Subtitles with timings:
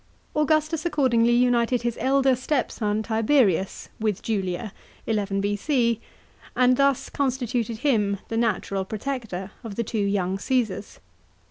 [0.35, 4.73] Augustus accordingly united his elder stepson Tiberius with Julia
[5.05, 6.01] (11 B.C.),
[6.55, 10.97] and thus con stituted him the natural protector of the two young Cassars.